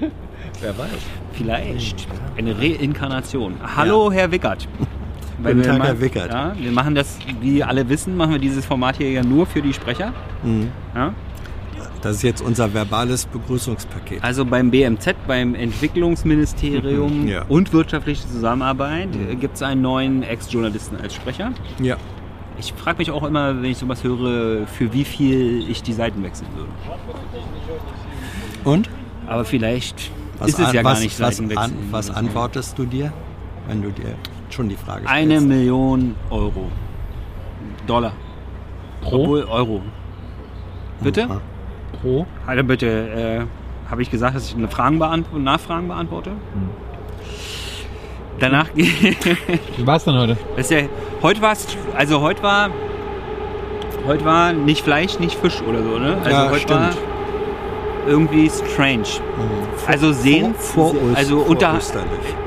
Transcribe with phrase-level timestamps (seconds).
[0.60, 0.88] Wer weiß.
[1.32, 3.54] Vielleicht eine Reinkarnation.
[3.76, 4.66] Hallo, Herr Wickert.
[5.42, 6.30] Weil Guten wir Tag, ma- Herr Wickert.
[6.32, 9.62] Ja, wir machen das, wie alle wissen, machen wir dieses Format hier ja nur für
[9.62, 10.12] die Sprecher.
[10.42, 10.68] Mhm.
[10.94, 11.14] Ja?
[12.02, 14.22] Das ist jetzt unser verbales Begrüßungspaket.
[14.24, 17.42] Also beim BMZ, beim Entwicklungsministerium Ja.
[17.48, 19.08] und wirtschaftliche Zusammenarbeit
[19.38, 21.52] gibt es einen neuen Ex-Journalisten als Sprecher.
[21.82, 21.96] Ja.
[22.58, 26.22] Ich frage mich auch immer, wenn ich sowas höre, für wie viel ich die Seiten
[26.22, 26.70] wechseln würde.
[28.64, 28.88] Und?
[29.30, 31.64] Aber vielleicht Was, ist es an- ja was, gar nicht was, Seitenwechsel.
[31.64, 33.12] an, was antwortest du dir,
[33.68, 34.14] wenn du dir
[34.50, 35.14] schon die Frage stellst?
[35.14, 36.70] Eine Million Euro.
[37.86, 38.12] Dollar.
[39.00, 39.22] Pro?
[39.22, 39.82] Obwohl Euro.
[41.00, 41.24] Bitte?
[41.24, 41.40] Aha.
[42.02, 42.26] Pro?
[42.46, 42.86] Alter, bitte.
[43.46, 46.32] Äh, Habe ich gesagt, dass ich eine Fragen beantw Nachfragen beantworte?
[48.38, 48.68] Danach.
[48.74, 50.36] Wie war es denn heute?
[50.56, 50.82] Ja,
[51.22, 52.70] heute war es, also heute war,
[54.06, 56.16] heute war nicht Fleisch, nicht Fisch oder so, ne?
[56.18, 56.80] Also Ja, heute stimmt.
[56.80, 56.90] war
[58.06, 59.04] irgendwie strange.
[59.86, 61.78] Also sehen, vor, vor, also unter,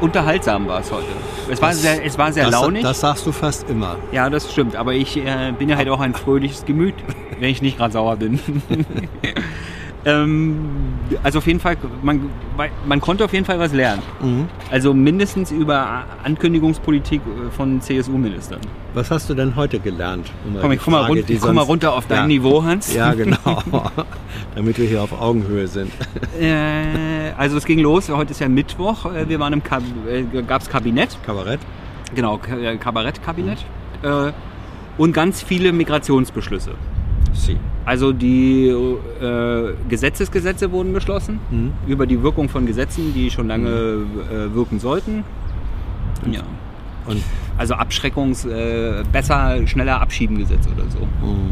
[0.02, 1.05] unterhaltsam war es heute.
[1.49, 2.84] Es war sehr, es war sehr das, launig.
[2.84, 3.98] Das sagst du fast immer.
[4.12, 4.76] ja, das stimmt.
[4.76, 6.96] Aber ich äh, bin ja halt auch ein fröhliches Gemüt,
[7.40, 8.40] wenn ich nicht gerade sauer bin.
[10.05, 10.59] ähm,
[11.23, 12.29] also auf jeden Fall, man,
[12.85, 14.01] man konnte auf jeden Fall was lernen.
[14.21, 14.48] Mhm.
[14.71, 18.59] Also mindestens über Ankündigungspolitik äh, von CSU-Ministern.
[18.93, 20.29] Was hast du denn heute gelernt?
[20.46, 22.27] Um Komm, ich komm mal, Frage, run die ich komm mal runter auf dein ja.
[22.27, 22.93] Niveau, Hans.
[22.93, 23.37] Ja, genau.
[24.55, 25.91] Damit wir hier auf Augenhöhe sind.
[26.40, 30.24] Äh, also es ging los, heute ist ja Mittwoch, äh, wir waren im Kab äh,
[30.43, 31.59] gab's Kabinett, Kabarett?
[32.13, 33.59] genau, Ka- äh, Kabarettkabinett
[34.04, 34.31] äh,
[34.98, 36.71] und ganz viele Migrationsbeschlüsse.
[37.34, 37.57] Sie.
[37.85, 41.71] Also die äh, Gesetzesgesetze wurden beschlossen Mhm.
[41.87, 45.23] über die Wirkung von Gesetzen, die schon lange äh, wirken sollten.
[46.31, 46.41] Ja.
[47.05, 47.21] Und
[47.57, 50.99] Also Abschreckungs, äh, besser, schneller abschieben Gesetz oder so.
[50.99, 51.51] Mhm.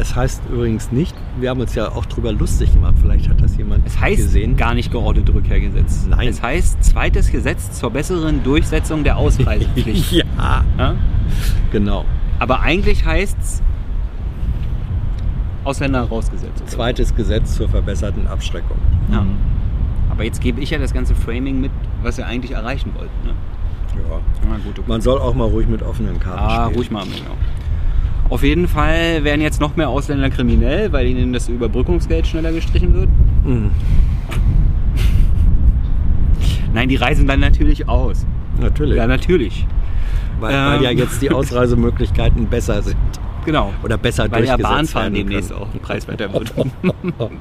[0.00, 3.56] Es heißt übrigens nicht, wir haben uns ja auch drüber lustig gemacht, vielleicht hat das
[3.56, 4.56] jemand Es heißt gesehen.
[4.56, 6.06] gar nicht geordnete Rückkehrgesetz.
[6.08, 6.28] Nein.
[6.28, 10.12] Es heißt zweites Gesetz zur besseren Durchsetzung der Ausreisepflicht.
[10.12, 10.94] ja, ja?
[11.72, 12.04] genau.
[12.38, 13.62] Aber eigentlich heißt es
[15.68, 16.62] Ausländer rausgesetzt.
[16.62, 16.70] oder.
[16.70, 18.78] Zweites Gesetz zur verbesserten Abschreckung.
[19.12, 19.24] Ja.
[20.10, 21.70] Aber jetzt gebe ich ja das ganze Framing mit,
[22.02, 23.12] was wir eigentlich erreichen wollten.
[23.24, 23.34] Ne?
[24.08, 24.20] Ja.
[24.48, 24.88] Na gut, okay.
[24.88, 26.76] Man soll auch mal ruhig mit offenen Karten Ah, spielen.
[26.76, 27.04] ruhig mal.
[27.04, 27.36] Genau.
[28.30, 32.94] Auf jeden Fall werden jetzt noch mehr Ausländer kriminell, weil ihnen das Überbrückungsgeld schneller gestrichen
[32.94, 33.08] wird.
[33.44, 33.70] Mhm.
[36.74, 38.26] Nein, die reisen dann natürlich aus.
[38.60, 38.96] Natürlich.
[38.96, 39.66] Ja, natürlich.
[40.40, 40.82] weil, weil ähm.
[40.82, 42.96] ja jetzt die Ausreisemöglichkeiten besser sind.
[43.48, 43.72] Genau.
[43.82, 46.52] Oder besser Weil ja Bahnfahren demnächst auch preiswerter wird.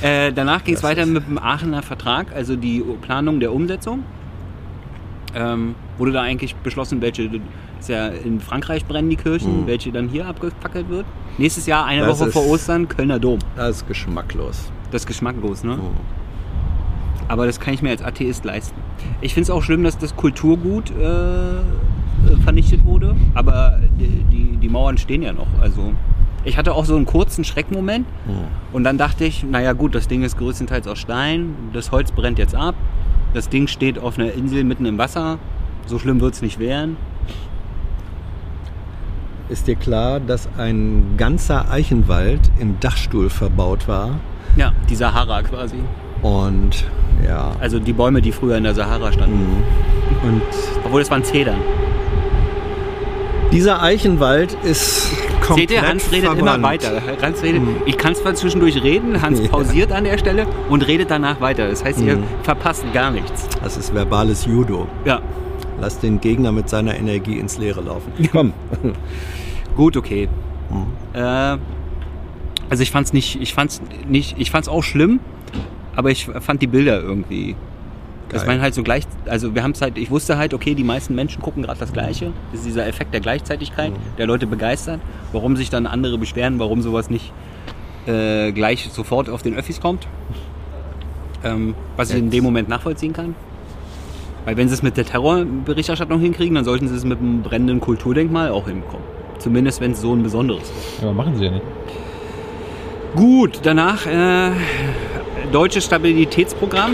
[0.00, 4.04] äh, danach ging es weiter mit dem Aachener Vertrag, also die Planung der Umsetzung.
[5.34, 7.24] Ähm, wurde da eigentlich beschlossen, welche,
[7.80, 9.66] ist ja in Frankreich brennen die Kirchen, Mhm.
[9.66, 11.06] welche dann hier abgefackelt wird.
[11.38, 13.40] Nächstes Jahr, eine Das Woche ist- vor Ostern, Kölner Dom.
[13.56, 14.70] Das ist geschmacklos.
[14.92, 15.74] Das ist geschmacklos, ne?
[15.74, 15.80] Mhm.
[17.26, 18.80] Aber das kann ich mir als Atheist leisten.
[19.20, 21.62] Ich finde es auch schlimm, dass das Kulturgut äh,
[22.44, 25.46] vernichtet wurde, aber die, die, die Mauern stehen ja noch.
[25.60, 25.92] Also
[26.44, 28.32] ich hatte auch so einen kurzen Schreckmoment Mhm.
[28.72, 32.38] und dann dachte ich, naja gut, das Ding ist größtenteils aus Stein, das Holz brennt
[32.38, 32.74] jetzt ab,
[33.34, 35.38] das Ding steht auf einer Insel mitten im Wasser,
[35.86, 36.96] so schlimm wird es nicht werden.
[39.48, 44.20] Ist dir klar, dass ein ganzer Eichenwald im Dachstuhl verbaut war?
[44.56, 45.76] Ja, die Sahara quasi.
[46.22, 46.84] Und
[47.26, 47.52] ja.
[47.60, 49.38] Also die Bäume, die früher in der Sahara standen.
[49.38, 50.28] Mhm.
[50.28, 50.42] Und
[50.84, 51.58] Obwohl es waren Zedern.
[53.52, 56.56] Dieser Eichenwald ist komplett Seht ihr, Hans redet verbrannt.
[56.58, 57.02] immer weiter.
[57.20, 57.76] Hans redet, Mhm.
[57.86, 59.48] Ich kann zwar zwischendurch reden, Hans Ja.
[59.48, 61.68] pausiert an der Stelle und redet danach weiter.
[61.68, 62.24] Das heißt, ihr Mhm.
[62.42, 63.48] verpasst gar nichts.
[63.62, 64.86] Das ist verbales Judo.
[65.04, 65.20] Ja,
[65.80, 68.12] Lass den Gegner mit seiner Energie ins Leere laufen.
[68.32, 68.52] Komm.
[69.76, 70.28] gut, okay.
[70.70, 70.86] Mhm.
[71.20, 71.58] Äh,
[72.70, 75.18] also ich fand's nicht, ich fand's nicht, ich fand's auch schlimm,
[75.96, 77.56] aber ich fand die Bilder irgendwie.
[78.32, 78.50] Das Geil.
[78.54, 81.42] waren halt so gleich, also wir haben halt, ich wusste halt, okay, die meisten Menschen
[81.42, 82.32] gucken gerade das Gleiche.
[82.50, 83.96] Das ist dieser Effekt der Gleichzeitigkeit, Mhm.
[84.18, 85.00] der Leute begeistert.
[85.32, 87.32] Warum sich dann andere beschweren, warum sowas nicht
[88.06, 90.08] äh, gleich sofort auf den Öffis kommt.
[91.44, 92.34] Ähm, was ich in Jetzt.
[92.34, 93.34] dem Moment nachvollziehen kann.
[94.44, 97.80] Weil wenn sie es mit der Terrorberichterstattung hinkriegen, dann sollten sie es mit einem brennenden
[97.80, 99.06] Kulturdenkmal auch hinbekommen.
[99.38, 100.72] Zumindest wenn es so ein besonderes ist.
[101.00, 101.62] Ja, aber machen sie ja nicht.
[103.14, 104.50] Gut, danach äh,
[105.52, 106.92] deutsches Stabilitätsprogramm.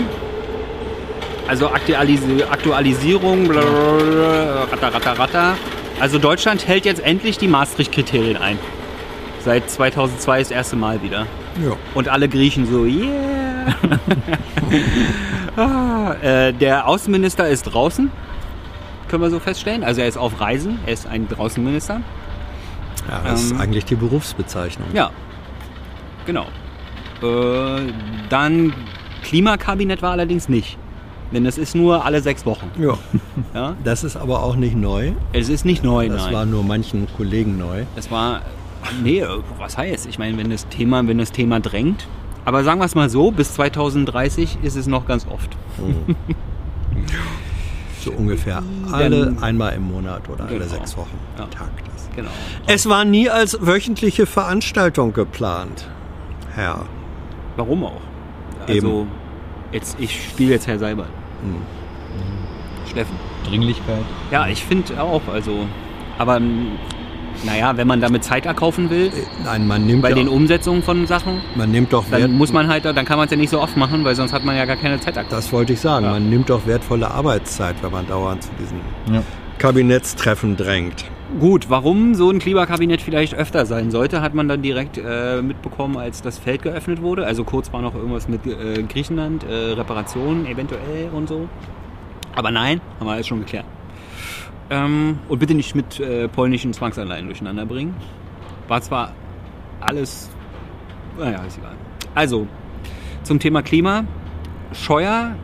[1.49, 5.57] Also Aktualisi Aktualisierung, blablabla, ratter, ratter, ratter.
[5.99, 8.59] Also Deutschland hält jetzt endlich die Maastricht-Kriterien ein.
[9.43, 11.25] Seit 2002 das erste Mal wieder.
[11.65, 11.71] Ja.
[11.95, 13.73] Und alle Griechen so, yeah.
[15.57, 18.11] ah, äh, der Außenminister ist draußen,
[19.09, 19.83] können wir so feststellen.
[19.83, 22.01] Also er ist auf Reisen, er ist ein Draußenminister.
[23.09, 23.61] ja, das ist Ähm.
[23.61, 24.87] eigentlich die Berufsbezeichnung.
[24.93, 25.09] Ja,
[26.27, 26.45] genau.
[27.23, 27.91] Äh,
[28.29, 28.71] dann
[29.23, 30.77] Klimakabinett war allerdings nicht.
[31.31, 32.71] Denn es ist nur alle sechs Wochen.
[32.79, 32.97] Ja,
[33.53, 33.75] Ja?
[33.83, 35.11] das ist aber auch nicht neu.
[35.33, 36.33] Es ist nicht neu, Das nein.
[36.33, 37.83] war nur manchen Kollegen neu.
[37.95, 38.41] Das war,
[39.03, 39.23] nee,
[39.59, 40.07] was heißt?
[40.07, 42.07] Ich meine, wenn das Thema, wenn das Thema drängt.
[42.45, 45.55] Aber sagen wir es mal so, bis 2030 ist es noch ganz oft.
[48.03, 50.69] So ungefähr alle einmal im Monat oder alle Genau.
[50.69, 51.45] sechs Wochen Ja.
[51.47, 52.09] tagt das.
[52.15, 52.29] Genau.
[52.65, 55.87] Es war nie als wöchentliche Veranstaltung geplant,
[56.55, 56.85] Herr.
[57.57, 58.01] Warum auch?
[58.67, 59.07] Also, Eben.
[59.73, 61.09] jetzt, ich spiele jetzt Herr Seibert.
[61.41, 61.55] Hm.
[62.89, 63.15] Steffen.
[63.47, 64.03] Dringlichkeit.
[64.31, 65.65] Ja, ich finde auch, also,
[66.17, 66.73] aber m,
[67.43, 69.11] naja, wenn man damit Zeit erkaufen will,
[69.45, 72.51] Nein, man nimmt, bei ja, den Umsetzungen von Sachen, man nimmt doch dann Wert, muss
[72.51, 74.55] man halt, dann kann man es ja nicht so oft machen, weil sonst hat man
[74.57, 75.33] ja gar keine Zeit erkauft.
[75.33, 76.11] das wollte ich sagen, Ja.
[76.13, 78.79] man nimmt doch wertvolle Arbeitszeit, wenn man dauernd zu diesen
[79.13, 79.21] Ja.
[79.57, 81.05] Kabinettstreffen drängt.
[81.37, 85.95] Gut, warum so ein Klimakabinett vielleicht öfter sein sollte, hat man dann direkt äh, mitbekommen,
[85.95, 87.23] als das Feld geöffnet wurde.
[87.27, 91.47] Also kurz war noch irgendwas mit äh, Griechenland, äh, Reparationen eventuell und so.
[92.35, 93.65] Aber nein, haben wir alles schon geklärt.
[94.71, 97.95] Ähm, und bitte nicht mit äh, polnischen Zwangsanleihen durcheinander bringen.
[98.67, 99.13] War zwar
[99.81, 100.31] alles,
[101.17, 101.75] naja, ist egal.
[102.15, 102.47] Also,
[103.21, 104.03] zum Thema Klima.
[104.73, 105.35] Scheuer,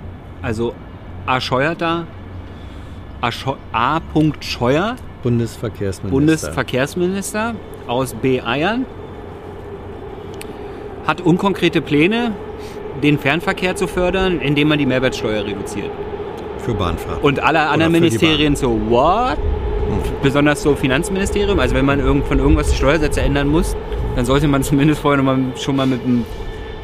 [0.42, 0.74] also
[1.28, 1.40] A.
[1.40, 1.76] Scheuer
[3.22, 4.02] A.
[4.42, 6.10] Scheuer, Bundesverkehrsminister.
[6.16, 7.56] Bundesverkehrsminister
[7.88, 8.42] aus B.
[8.42, 8.86] Eiern
[11.08, 12.32] hat unkonkrete Pläne,
[13.02, 15.90] den Fernverkehr zu fördern, indem man die Mehrwertsteuer reduziert.
[16.60, 17.24] für Bahnfahrer.
[17.24, 19.38] Und alle anderen Ministerien so, what?
[20.24, 23.76] Besonders so Finanzministerium, also wenn man irgend, von irgendwas die Steuersätze ändern muss,
[24.16, 26.24] dann sollte man zumindest vorher noch mal, schon mal mit dem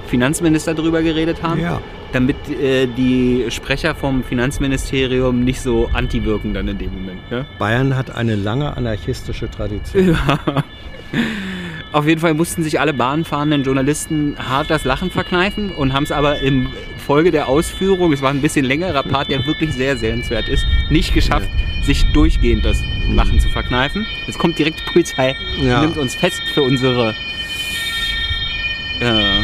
[0.07, 1.79] Finanzminister drüber geredet haben, Ja.
[2.13, 7.31] Damit äh, die Sprecher vom Finanzministerium nicht so anti wirken dann in dem Moment.
[7.31, 7.46] Ne?
[7.60, 10.18] Bayern hat eine lange anarchistische Tradition.
[11.92, 16.12] Auf jeden Fall mussten sich alle bahnfahrenden Journalisten hart das Lachen verkneifen und haben es
[16.13, 16.69] aber im
[17.06, 21.13] Folge der Ausführung, es war ein bisschen längerer Part, der wirklich sehr sehenswert ist, nicht
[21.13, 21.50] geschafft,
[21.84, 24.06] sich durchgehend das Lachen zu verkneifen.
[24.25, 25.81] Jetzt kommt direkt die Polizei, Ja.
[25.81, 27.13] nimmt uns fest für unsere
[29.02, 29.44] äh,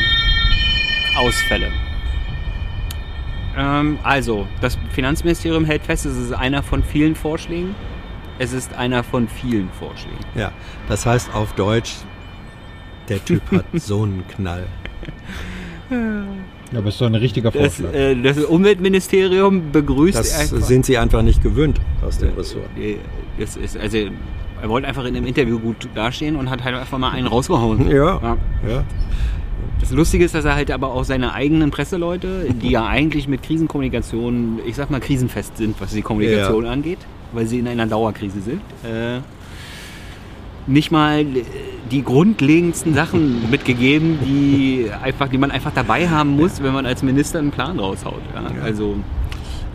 [1.18, 1.72] Ausfälle.
[3.58, 7.76] Ähm, also, das Finanzministerium hält fest, es ist einer von vielen Vorschlägen.
[8.40, 10.20] Es ist einer von vielen Vorschlägen.
[10.36, 10.52] Ja,
[10.88, 11.96] das heißt auf Deutsch,
[13.10, 14.68] der Typ hat so einen Knall.
[16.76, 17.94] Aber ist doch ein richtiger Das, Vorschlag.
[17.94, 20.66] äh, das Umweltministerium begrüßt Das einfach.
[20.68, 22.66] sind sie einfach nicht gewöhnt aus dem Ressort.
[22.78, 22.98] Äh,
[23.40, 23.98] Das ist, also,
[24.62, 27.90] er wollte einfach in einem Interview gut dastehen und hat halt einfach mal einen rausgehauen.
[27.90, 28.38] Ja, Ja.
[28.68, 28.84] ja.
[29.80, 33.44] Das Lustige ist, dass er halt aber auch seine eigenen Presseleute, die ja eigentlich mit
[33.44, 36.98] Krisenkommunikation, ich sag mal, krisenfest sind, was die Kommunikation angeht,
[37.32, 39.20] weil sie in einer Dauerkrise sind, äh,
[40.66, 41.26] nicht mal
[41.92, 47.04] die grundlegendsten Sachen mitgegeben, die, einfach, die man einfach dabei haben muss, wenn man als
[47.04, 48.22] Minister einen Plan raushaut.
[48.34, 48.64] Ja?
[48.64, 48.96] Also,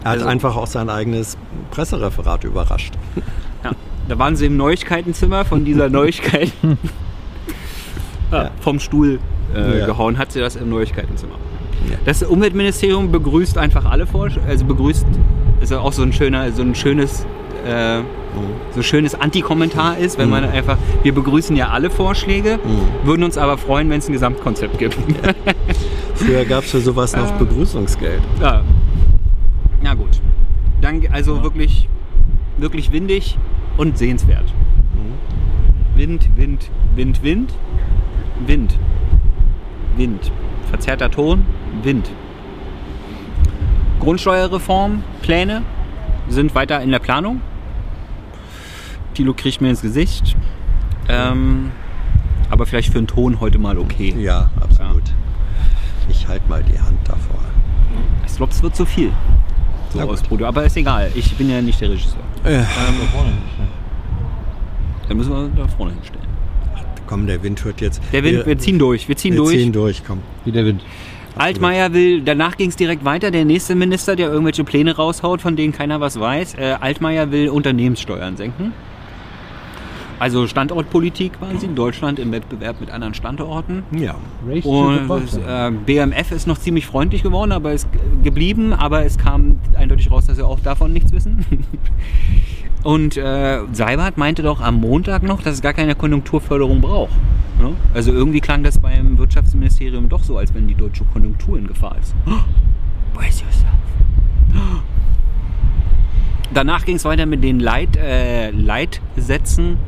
[0.04, 1.38] Er hat Also- einfach auch sein eigenes
[1.70, 2.92] Pressereferat überrascht.
[3.64, 3.70] ja,
[4.08, 6.52] da waren sie im Neuigkeitenzimmer von dieser Neuigkeit
[8.30, 9.20] ja, vom Stuhl
[9.54, 9.86] äh, Ja.
[9.86, 11.34] gehauen, hat sie das im Neuigkeitenzimmer.
[11.90, 11.96] Ja.
[12.04, 15.06] Das Umweltministerium begrüßt einfach alle Vorschläge, also begrüßt,
[15.60, 17.26] ist ja auch so ein schöner, so ein schönes,
[17.66, 18.00] äh,
[18.72, 22.58] so ein schönes Anti-Kommentar ist, wenn man einfach, wir begrüßen ja alle Vorschläge,
[23.04, 24.96] würden uns aber freuen, wenn es ein Gesamtkonzept gibt.
[26.14, 28.22] Früher gab es für sowas noch Begrüßungsgeld.
[28.40, 28.62] ja.
[29.84, 30.20] Na gut.
[30.80, 31.88] Dann, also wirklich,
[32.58, 33.36] wirklich windig
[33.76, 34.44] und sehenswert.
[35.96, 37.52] Wind, Wind, Wind, Wind,
[38.46, 38.78] Wind,
[39.96, 40.30] Wind.
[40.70, 41.44] Verzerrter Ton,
[41.82, 42.08] Wind.
[44.00, 45.62] Grundsteuerreform, Pläne
[46.28, 47.40] sind weiter in der Planung.
[49.14, 50.34] Tilo kriegt mir ins Gesicht.
[51.08, 51.70] Ähm,
[52.50, 54.14] aber vielleicht für den Ton heute mal okay.
[54.18, 55.02] Ja, absolut.
[56.08, 57.40] Ich halte mal die Hand davor.
[58.26, 59.12] Ich glaube, es wird zu viel.
[59.90, 60.08] So gut.
[60.10, 60.48] ausproduziert.
[60.48, 61.10] Aber ist egal.
[61.14, 62.18] Ich bin ja nicht der Regisseur.
[62.44, 62.64] Äh, Da
[63.12, 63.68] vorne hinstellen.
[65.08, 66.21] Dann müssen wir da vorne hinstellen.
[67.06, 68.00] Komm, der Wind hört jetzt.
[68.12, 69.08] Der Wind, wir, wir ziehen durch.
[69.08, 69.56] Wir ziehen wir durch.
[69.56, 70.20] ziehen durch, komm.
[70.44, 70.82] Wie der Wind.
[71.34, 73.30] Altmaier will, danach ging es direkt weiter.
[73.30, 76.54] Der nächste Minister, der irgendwelche Pläne raushaut, von denen keiner was weiß.
[76.54, 78.72] Äh, Altmaier will Unternehmenssteuern senken.
[80.22, 83.82] Also Standortpolitik quasi in Deutschland im Wettbewerb mit anderen Standorten.
[83.90, 84.14] Ja.
[84.48, 85.10] Race Und
[85.44, 87.88] äh, BMF ist noch ziemlich freundlich geworden, aber ist
[88.22, 91.44] geblieben, aber es kam eindeutig raus, dass sie auch davon nichts wissen.
[92.84, 97.16] Und äh, Seibert meinte doch am Montag noch, dass es gar keine Konjunkturförderung braucht.
[97.60, 97.72] Ne?
[97.92, 101.96] Also irgendwie klang das beim Wirtschaftsministerium doch so, als wenn die deutsche Konjunktur in Gefahr
[102.00, 102.14] ist.
[102.26, 102.30] Oh,
[103.14, 103.72] brace yourself.
[106.54, 109.78] Danach ging es weiter mit den Leit, äh, Leitsätzen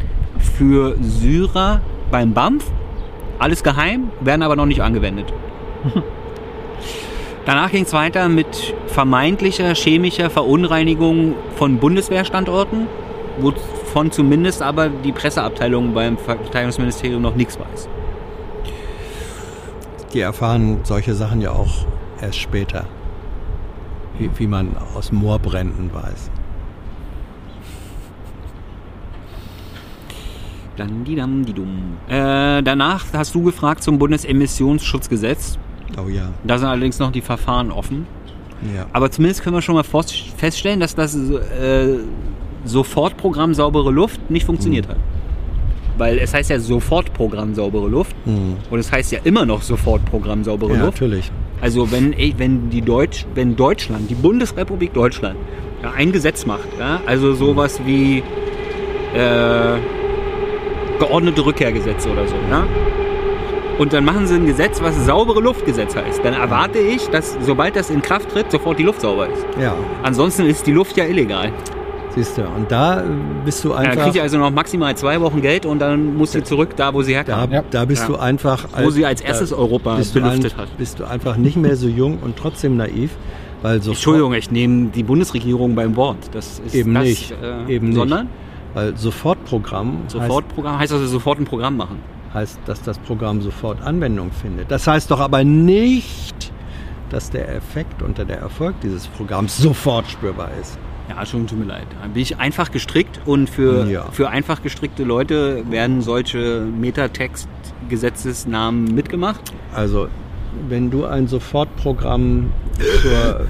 [0.44, 2.64] für Syrer beim BAMF.
[3.38, 5.32] Alles geheim, werden aber noch nicht angewendet.
[7.46, 12.86] Danach ging es weiter mit vermeintlicher chemischer Verunreinigung von Bundeswehrstandorten,
[13.38, 17.88] wovon zumindest aber die Presseabteilung beim Verteidigungsministerium noch nichts weiß.
[20.14, 21.86] Die erfahren solche Sachen ja auch
[22.22, 22.86] erst später.
[24.18, 26.30] Wie, wie man aus Moorbränden weiß.
[32.08, 35.58] Äh, danach hast du gefragt zum Bundesemissionsschutzgesetz.
[36.02, 36.30] Oh ja.
[36.44, 38.06] Da sind allerdings noch die Verfahren offen.
[38.74, 38.86] ja.
[38.92, 41.98] Aber zumindest können wir schon mal feststellen, dass das äh,
[42.64, 44.96] Sofortprogramm saubere Luft nicht funktioniert hat.
[45.96, 48.56] Weil es heißt ja Sofortprogramm saubere Luft Hm.
[48.70, 51.00] und es heißt ja immer noch Sofortprogramm saubere Ja, Luft.
[51.00, 51.30] natürlich.
[51.60, 55.36] Also wenn, wenn die Deutsch, wenn Deutschland, die Bundesrepublik Deutschland,
[55.82, 58.22] ja, ein Gesetz macht, ja, also sowas wie
[59.14, 59.76] äh,
[60.98, 62.64] geordnete Rückkehrgesetze oder so, ja,
[63.78, 67.74] und dann machen sie ein Gesetz, was saubere Luftgesetz heißt, dann erwarte ich, dass sobald
[67.74, 69.44] das in Kraft tritt, sofort die Luft sauber ist.
[69.60, 69.74] Ja,
[70.04, 71.50] Ansonsten ist die Luft ja illegal.
[72.14, 72.42] siehst du.
[72.42, 73.02] Und da
[73.44, 74.02] bist du einfach.
[74.04, 77.02] kriegt ihr also noch maximal zwei Wochen Geld und dann muss sie zurück da, wo
[77.02, 77.50] sie da, herkam.
[77.52, 77.64] Ja.
[77.68, 78.08] da bist Ja.
[78.14, 78.64] du einfach.
[78.80, 80.78] Wo sie als erstes da Europa belüftet ein, hat.
[80.78, 83.10] Bist du einfach nicht mehr so jung und trotzdem naiv,
[83.62, 86.18] weil so Entschuldigung, ich nehme die Bundesregierung beim Wort.
[86.30, 87.34] Das ist Eben das, nicht.
[87.42, 88.14] Äh, Eben nicht.
[88.74, 91.98] Weil Sofortprogramm Sofortprogramm heißt, dass wir sofort ein Programm machen.
[92.34, 94.68] heißt, heißt, dass das Programm sofort Anwendung findet.
[94.70, 96.52] Das heißt doch aber nicht,
[97.10, 100.76] dass der Effekt und der Erfolg dieses Programms sofort spürbar ist.
[101.08, 101.86] Ja, schon tut mir leid.
[102.00, 104.06] Dann bin ich einfach gestrickt und für, Ja.
[104.10, 109.52] für einfach gestrickte Leute werden solche Metatext-Gesetzesnamen mitgemacht.
[109.74, 110.08] Also,
[110.68, 112.52] wenn du ein Sofortprogramm
[113.02, 113.46] zur,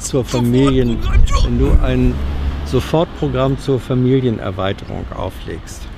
[0.00, 0.98] zur Familien,
[1.44, 2.14] wenn du ein
[2.70, 5.88] Sofortprogramm zur Familienerweiterung auflegst,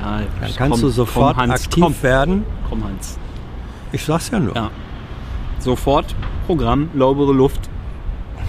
[0.00, 2.44] Ja, dann kannst du sofort komm, Hans, aktiv komm, werden.
[2.68, 3.18] komm, Hans.
[3.92, 4.54] Ich sag's ja nur.
[4.54, 4.70] Ja.
[5.58, 6.14] Sofort
[6.46, 7.68] Programm, laubere Luft.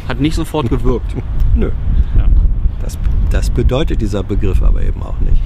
[0.07, 1.13] Hat nicht sofort gewirkt.
[1.55, 1.71] Nö.
[2.17, 2.27] Ja.
[2.81, 2.97] Das,
[3.31, 5.41] das bedeutet dieser Begriff aber eben auch nicht.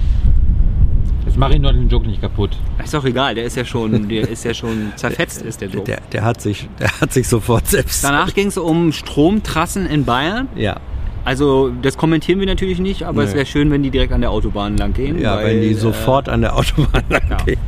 [1.26, 2.58] Jetzt mach ich nur den Joke nicht kaputt.
[2.84, 5.86] Ist doch egal, der ist ja schon, der ist ja schon zerfetzt, ist der Joke.
[5.86, 8.04] Der, der, hat sich, der hat sich sofort selbst.
[8.04, 10.50] Danach ging es um Stromtrassen in Bayern.
[10.56, 10.80] Ja,
[11.24, 13.38] Also das kommentieren wir natürlich nicht, aber es Nee.
[13.38, 15.20] wäre schön, wenn die direkt an der Autobahn lang gehen.
[15.20, 17.38] ja weil, wenn die äh, sofort an der Autobahn lang ja.
[17.38, 17.60] gehen.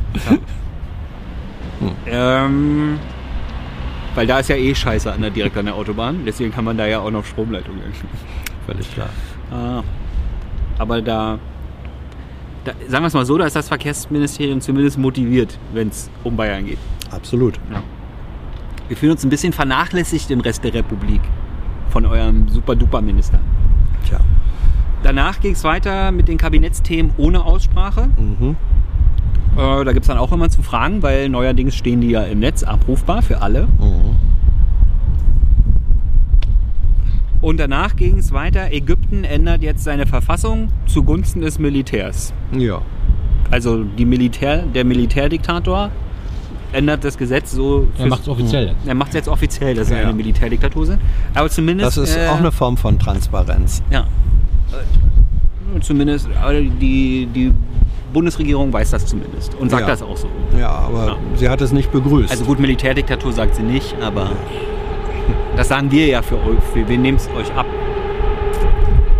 [2.06, 2.98] Ähm,
[4.14, 6.20] weil da ist ja eh scheiße an der, direkt an der Autobahn.
[6.26, 7.82] Deswegen kann man da ja auch noch Stromleitungen.
[8.66, 9.10] Völlig klar.
[9.50, 9.82] Ah,
[10.78, 11.38] aber da,
[12.64, 16.36] da, sagen wir es mal so, da ist das Verkehrsministerium zumindest motiviert, wenn es um
[16.36, 16.78] Bayern geht.
[17.10, 17.54] Absolut.
[18.88, 21.20] Wir fühlen uns ein bisschen vernachlässigt im Rest der Republik
[21.94, 23.38] von eurem Super-Duper-Minister.
[24.04, 24.18] Tja.
[25.04, 28.08] Danach ging es weiter mit den Kabinettsthemen ohne Aussprache.
[28.18, 28.56] Mhm.
[29.56, 32.40] Äh, da gibt es dann auch immer zu fragen, weil neuerdings stehen die ja im
[32.40, 33.68] Netz abrufbar für alle.
[33.78, 34.16] Mhm.
[37.40, 38.72] Und danach ging es weiter.
[38.72, 42.34] Ägypten ändert jetzt seine Verfassung zugunsten des Militärs.
[42.58, 42.82] Ja.
[43.52, 45.90] Also die Militär, der Militärdiktator
[46.74, 47.86] ändert das Gesetz so.
[47.98, 48.86] Er macht es offiziell jetzt.
[48.86, 50.00] Er macht es jetzt offiziell, dass sie Ja.
[50.02, 51.00] eine Militärdiktatur sind.
[51.34, 51.96] Aber zumindest.
[51.96, 53.82] Das ist äh, auch eine Form von Transparenz.
[53.90, 54.00] Ja.
[54.00, 56.28] Äh, Zumindest,
[56.80, 57.52] die, die
[58.12, 59.88] Bundesregierung weiß das zumindest und sagt Ja.
[59.88, 60.28] das auch so.
[60.56, 61.16] Ja, aber Ja.
[61.34, 62.30] sie hat es nicht begrüßt.
[62.30, 64.30] Also gut, Militärdiktatur sagt sie nicht, aber
[65.56, 66.58] das sagen wir ja für euch.
[66.74, 67.66] Wir, wir nehmen es euch ab.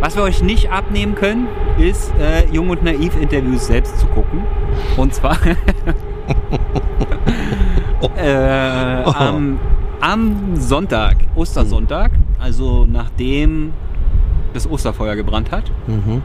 [0.00, 4.42] Was wir euch nicht abnehmen können, ist äh, Jung und Naiv Interviews selbst zu gucken.
[4.96, 5.36] Und zwar
[8.16, 9.12] äh, Oh.
[9.12, 9.58] am,
[10.00, 13.72] am Sonntag, Ostersonntag, also nachdem
[14.52, 16.22] das Osterfeuer gebrannt hat, mhm.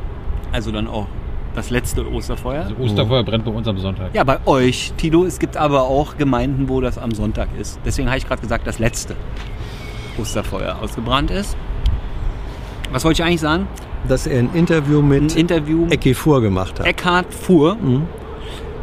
[0.51, 1.07] also dann auch
[1.55, 2.63] das letzte Osterfeuer.
[2.63, 4.13] Also Osterfeuer brennt bei uns am Sonntag.
[4.13, 5.25] Ja, bei euch, Tilo.
[5.25, 7.79] Es gibt aber auch Gemeinden, wo das am Sonntag ist.
[7.83, 9.15] Deswegen habe ich gerade gesagt, das letzte
[10.17, 11.57] Osterfeuer ausgebrannt ist.
[12.91, 13.67] Was wollte ich eigentlich sagen?
[14.07, 16.85] Dass er ein Interview Ein mit Interview mit Ecki Fuhr gemacht hat.
[16.85, 17.75] Eckhard Fuhr.
[17.75, 18.03] Mhm.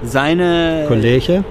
[0.06, 0.84] Seine.
[0.88, 1.44] Kollege.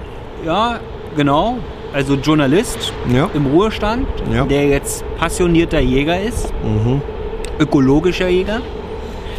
[0.44, 0.78] Ja,
[1.16, 1.56] genau.
[1.92, 3.28] Also Journalist Ja.
[3.34, 4.44] im Ruhestand, Ja.
[4.44, 7.00] der jetzt passionierter Jäger ist, Mhm.
[7.58, 8.60] ökologischer Jäger.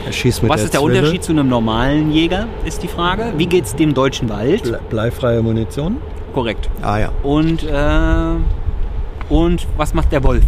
[0.06, 1.00] Er schießt mit Was der ist der Zwille.
[1.00, 3.34] Unterschied zu einem normalen Jäger, ist die Frage.
[3.38, 4.64] Wie geht's dem deutschen Wald?
[4.64, 5.98] Ble bleifreie Munition?
[6.34, 6.70] Korrekt.
[6.82, 7.10] Ah ja.
[7.24, 10.44] Und, äh, und was macht der Wolf?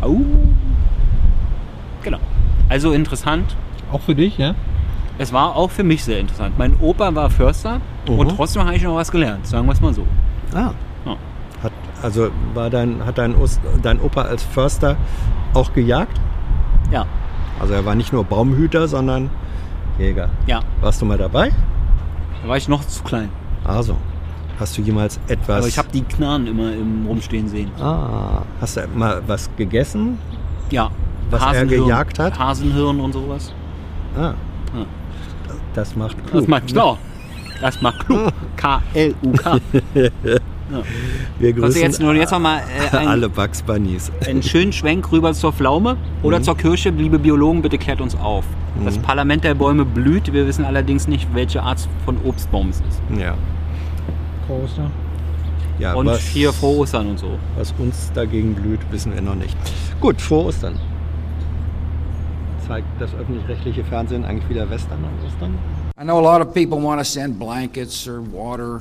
[0.00, 0.16] Au.
[2.02, 2.18] Genau.
[2.68, 3.54] Also interessant.
[3.92, 4.54] Auch für dich, ja?
[5.18, 6.58] Es war auch für mich sehr interessant.
[6.58, 8.18] Mein Opa war Förster Mhm.
[8.18, 10.04] und trotzdem habe ich noch was gelernt, sagen wir es mal so.
[10.54, 10.72] Ah.
[11.06, 11.16] Ja.
[11.62, 14.96] Hat, also war dein, hat dein, Ost, dein Opa als Förster
[15.54, 16.18] auch gejagt?
[16.90, 17.06] Ja,
[17.60, 19.30] Also er war nicht nur Baumhüter, sondern
[19.98, 20.30] Jäger.
[20.46, 20.60] ja.
[20.80, 21.50] Warst du mal dabei?
[22.42, 23.28] Da war ich noch zu klein.
[23.64, 23.96] Also.
[24.58, 25.58] Hast du jemals etwas...
[25.58, 27.70] Aber ich habe die Knarren immer im Rumstehen sehen.
[27.80, 30.18] ah, hast du mal was gegessen?
[30.70, 30.90] Ja.
[31.30, 32.38] Was er gejagt hat?
[32.38, 33.52] Hasenhirn und sowas.
[34.16, 34.20] Ah,
[34.74, 34.86] Ja.
[35.74, 36.32] Das macht klug.
[36.40, 36.98] Das macht klar.
[37.60, 38.32] Das macht klug.
[38.56, 39.58] K-L-U-K.
[39.84, 40.26] Wir Kannst
[41.40, 42.60] du grüßen jetzt nur jetzt noch mal
[42.92, 44.10] äh, einen, alle Bugs Bunnies.
[44.26, 46.44] einen schönen Schwenk rüber zur Pflaume oder Mhm.
[46.44, 46.90] zur Kirche?
[46.90, 48.44] Liebe Biologen, bitte klärt uns auf.
[48.84, 50.32] Das Parlament der Bäume blüht.
[50.32, 53.02] Wir wissen allerdings nicht, welche Art von Obstbaum es ist.
[53.20, 53.34] Ja.
[54.48, 54.90] Coaster.
[55.78, 57.38] ja Und was, hier frohe Ostern und so.
[57.58, 59.56] was uns dagegen blüht, wissen wir noch nicht.
[60.00, 60.76] Gut, frohe Ostern.
[62.66, 65.58] Zeigt das öffentlich-rechtliche Fernsehen eigentlich wieder Western an Ostern?
[66.00, 68.80] I know a lot of people want to send blankets or water.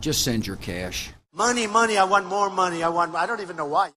[0.00, 1.12] Just send your cash.
[1.34, 2.82] Money, money, I want more money.
[2.82, 3.90] I want, I don't even know why.